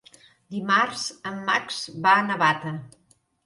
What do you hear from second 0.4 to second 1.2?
Dimarts